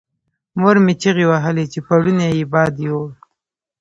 [0.59, 3.09] مور مې چیغې وهلې چې پوړونی یې باد یووړ.